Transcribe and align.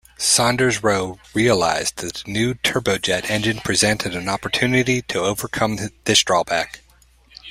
Saunders-Roe 0.17 1.19
realised 1.35 1.97
that 1.97 2.15
the 2.25 2.31
new 2.31 2.55
turbojet 2.55 3.29
engine 3.29 3.59
presented 3.59 4.15
an 4.15 4.27
opportunity 4.29 5.03
to 5.03 5.19
overcome 5.19 5.77
this 6.05 6.23
drawback. 6.23 6.79